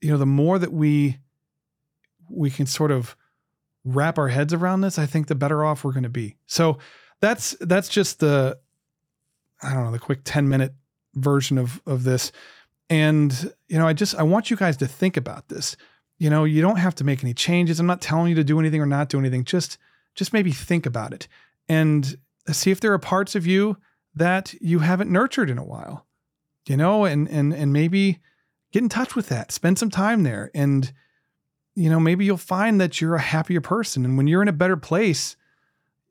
you 0.00 0.10
know, 0.10 0.18
the 0.18 0.26
more 0.26 0.58
that 0.60 0.72
we 0.72 1.18
we 2.28 2.50
can 2.50 2.66
sort 2.66 2.92
of 2.92 3.16
wrap 3.84 4.18
our 4.18 4.28
heads 4.28 4.54
around 4.54 4.82
this, 4.82 4.98
I 4.98 5.06
think 5.06 5.26
the 5.26 5.34
better 5.34 5.64
off 5.64 5.82
we're 5.82 5.92
going 5.92 6.04
to 6.04 6.08
be. 6.08 6.36
So 6.46 6.78
that's 7.20 7.56
that's 7.60 7.88
just 7.88 8.20
the 8.20 8.58
I 9.62 9.74
don't 9.74 9.84
know, 9.84 9.90
the 9.90 9.98
quick 9.98 10.20
10 10.24 10.48
minute 10.48 10.74
version 11.14 11.58
of 11.58 11.80
of 11.86 12.04
this. 12.04 12.30
And 12.88 13.52
you 13.68 13.78
know, 13.78 13.88
I 13.88 13.94
just 13.94 14.14
I 14.14 14.22
want 14.22 14.50
you 14.50 14.56
guys 14.56 14.76
to 14.76 14.86
think 14.86 15.16
about 15.16 15.48
this. 15.48 15.76
You 16.18 16.28
know, 16.28 16.44
you 16.44 16.60
don't 16.60 16.76
have 16.76 16.94
to 16.96 17.04
make 17.04 17.24
any 17.24 17.32
changes. 17.32 17.80
I'm 17.80 17.86
not 17.86 18.02
telling 18.02 18.28
you 18.28 18.34
to 18.34 18.44
do 18.44 18.60
anything 18.60 18.80
or 18.80 18.86
not 18.86 19.08
do 19.08 19.18
anything. 19.18 19.44
Just 19.44 19.78
just 20.14 20.34
maybe 20.34 20.52
think 20.52 20.84
about 20.84 21.14
it 21.14 21.26
and 21.68 22.18
see 22.52 22.70
if 22.70 22.80
there 22.80 22.92
are 22.92 22.98
parts 22.98 23.34
of 23.34 23.46
you 23.46 23.78
that 24.14 24.54
you 24.60 24.80
haven't 24.80 25.10
nurtured 25.10 25.48
in 25.48 25.56
a 25.56 25.64
while. 25.64 26.06
You 26.70 26.76
know, 26.76 27.04
and 27.04 27.28
and 27.28 27.52
and 27.52 27.72
maybe 27.72 28.20
get 28.70 28.84
in 28.84 28.88
touch 28.88 29.16
with 29.16 29.28
that. 29.28 29.50
Spend 29.50 29.76
some 29.76 29.90
time 29.90 30.22
there 30.22 30.52
and 30.54 30.92
you 31.74 31.90
know, 31.90 31.98
maybe 31.98 32.24
you'll 32.24 32.36
find 32.36 32.80
that 32.80 33.00
you're 33.00 33.16
a 33.16 33.20
happier 33.20 33.60
person 33.60 34.04
and 34.04 34.16
when 34.16 34.28
you're 34.28 34.40
in 34.40 34.46
a 34.46 34.52
better 34.52 34.76
place, 34.76 35.34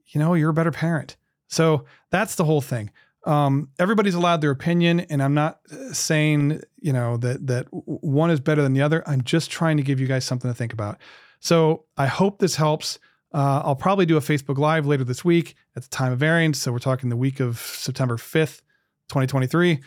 you 0.07 0.19
know, 0.19 0.33
you're 0.33 0.49
a 0.49 0.53
better 0.53 0.71
parent. 0.71 1.15
So 1.47 1.85
that's 2.09 2.35
the 2.35 2.43
whole 2.43 2.59
thing. 2.59 2.91
Um, 3.25 3.69
everybody's 3.79 4.15
allowed 4.15 4.41
their 4.41 4.51
opinion, 4.51 4.99
and 4.99 5.23
I'm 5.23 5.33
not 5.33 5.59
uh, 5.71 5.93
saying 5.93 6.59
you 6.81 6.91
know 6.91 7.15
that 7.15 7.47
that 7.47 7.67
one 7.71 8.29
is 8.29 8.41
better 8.41 8.61
than 8.61 8.73
the 8.73 8.81
other. 8.81 9.01
I'm 9.07 9.23
just 9.23 9.49
trying 9.49 9.77
to 9.77 9.83
give 9.83 10.01
you 10.01 10.07
guys 10.07 10.25
something 10.25 10.51
to 10.51 10.55
think 10.55 10.73
about. 10.73 10.97
So 11.39 11.85
I 11.95 12.07
hope 12.07 12.39
this 12.39 12.57
helps. 12.57 12.99
Uh, 13.33 13.61
I'll 13.63 13.77
probably 13.77 14.05
do 14.05 14.17
a 14.17 14.21
Facebook 14.21 14.57
Live 14.57 14.85
later 14.85 15.05
this 15.05 15.23
week 15.23 15.55
at 15.77 15.83
the 15.83 15.89
time 15.89 16.11
of 16.11 16.21
airing. 16.21 16.53
So 16.53 16.73
we're 16.73 16.79
talking 16.79 17.07
the 17.09 17.15
week 17.15 17.39
of 17.39 17.59
September 17.59 18.17
5th, 18.17 18.61
2023. 19.07 19.79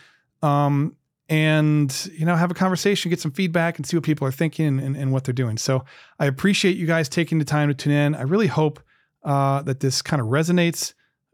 Um, 0.43 0.95
and 1.29 2.11
you 2.13 2.25
know 2.25 2.35
have 2.35 2.51
a 2.51 2.53
conversation 2.53 3.09
get 3.09 3.19
some 3.19 3.31
feedback 3.31 3.77
and 3.77 3.85
see 3.85 3.95
what 3.95 4.03
people 4.03 4.27
are 4.27 4.31
thinking 4.31 4.77
and, 4.77 4.97
and, 4.97 5.13
what 5.13 5.23
they're 5.23 5.33
doing 5.33 5.57
so 5.57 5.85
i 6.19 6.25
appreciate 6.25 6.75
you 6.75 6.85
guys 6.85 7.07
taking 7.07 7.39
the 7.39 7.45
time 7.45 7.69
to 7.69 7.73
tune 7.73 7.93
in 7.93 8.13
i 8.13 8.21
really 8.21 8.47
hope 8.47 8.81
uh, 9.23 9.61
that 9.61 9.79
this 9.79 10.01
kind 10.01 10.21
of 10.21 10.27
resonates 10.27 10.93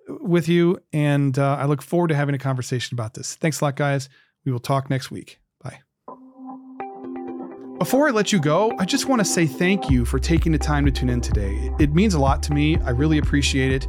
with 0.09 0.47
you, 0.49 0.77
and 0.93 1.37
uh, 1.37 1.57
I 1.59 1.65
look 1.65 1.81
forward 1.81 2.09
to 2.09 2.15
having 2.15 2.35
a 2.35 2.39
conversation 2.39 2.95
about 2.95 3.13
this. 3.13 3.35
Thanks 3.35 3.61
a 3.61 3.65
lot, 3.65 3.75
guys. 3.75 4.09
We 4.45 4.51
will 4.51 4.59
talk 4.59 4.89
next 4.89 5.11
week. 5.11 5.39
Bye. 5.63 5.79
Before 7.77 8.07
I 8.07 8.11
let 8.11 8.33
you 8.33 8.39
go, 8.39 8.73
I 8.79 8.85
just 8.85 9.07
want 9.07 9.19
to 9.19 9.25
say 9.25 9.45
thank 9.45 9.89
you 9.89 10.05
for 10.05 10.19
taking 10.19 10.51
the 10.51 10.57
time 10.57 10.85
to 10.85 10.91
tune 10.91 11.09
in 11.09 11.21
today. 11.21 11.71
It 11.79 11.93
means 11.93 12.13
a 12.13 12.19
lot 12.19 12.43
to 12.43 12.53
me. 12.53 12.77
I 12.77 12.89
really 12.89 13.17
appreciate 13.17 13.71
it. 13.71 13.87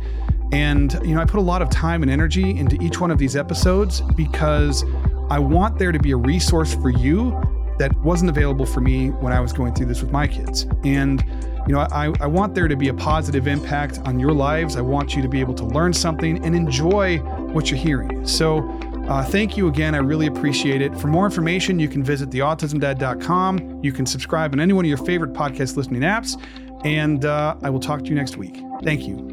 And, 0.52 0.92
you 1.04 1.14
know, 1.14 1.20
I 1.20 1.24
put 1.24 1.38
a 1.38 1.42
lot 1.42 1.62
of 1.62 1.70
time 1.70 2.02
and 2.02 2.10
energy 2.10 2.50
into 2.50 2.80
each 2.82 3.00
one 3.00 3.10
of 3.10 3.18
these 3.18 3.36
episodes 3.36 4.00
because 4.16 4.84
I 5.30 5.38
want 5.38 5.78
there 5.78 5.92
to 5.92 5.98
be 5.98 6.10
a 6.10 6.16
resource 6.16 6.74
for 6.74 6.90
you 6.90 7.30
that 7.78 7.96
wasn't 8.00 8.28
available 8.28 8.66
for 8.66 8.80
me 8.80 9.08
when 9.08 9.32
I 9.32 9.40
was 9.40 9.52
going 9.52 9.74
through 9.74 9.86
this 9.86 10.02
with 10.02 10.10
my 10.10 10.26
kids. 10.26 10.66
And, 10.84 11.24
you 11.66 11.72
know, 11.72 11.80
I, 11.80 12.12
I 12.20 12.26
want 12.26 12.54
there 12.54 12.68
to 12.68 12.76
be 12.76 12.88
a 12.88 12.94
positive 12.94 13.46
impact 13.46 14.00
on 14.00 14.20
your 14.20 14.32
lives. 14.32 14.76
I 14.76 14.82
want 14.82 15.16
you 15.16 15.22
to 15.22 15.28
be 15.28 15.40
able 15.40 15.54
to 15.54 15.64
learn 15.64 15.94
something 15.94 16.44
and 16.44 16.54
enjoy 16.54 17.18
what 17.52 17.70
you're 17.70 17.80
hearing. 17.80 18.26
So, 18.26 18.68
uh, 19.08 19.24
thank 19.24 19.56
you 19.56 19.66
again. 19.66 19.94
I 19.94 19.98
really 19.98 20.26
appreciate 20.26 20.82
it. 20.82 20.96
For 20.96 21.08
more 21.08 21.24
information, 21.24 21.80
you 21.80 21.88
can 21.88 22.04
visit 22.04 22.30
theautismdad.com. 22.30 23.80
You 23.82 23.92
can 23.92 24.06
subscribe 24.06 24.52
on 24.52 24.60
any 24.60 24.72
one 24.72 24.84
of 24.84 24.88
your 24.88 24.98
favorite 24.98 25.32
podcast 25.32 25.76
listening 25.76 26.02
apps. 26.02 26.40
And 26.84 27.24
uh, 27.24 27.56
I 27.62 27.70
will 27.70 27.80
talk 27.80 28.00
to 28.00 28.06
you 28.06 28.14
next 28.14 28.36
week. 28.36 28.62
Thank 28.82 29.08
you. 29.08 29.29